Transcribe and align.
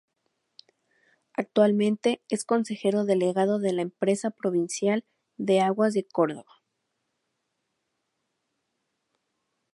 Actualmente 1.33 2.23
es 2.27 2.43
consejero 2.43 3.05
delegado 3.05 3.59
de 3.59 3.71
la 3.71 3.83
"Empresa 3.83 4.31
Provincial 4.31 5.05
de 5.37 5.59
Aguas 5.61 5.93
de 5.93 6.07
Córdoba". 6.07 6.63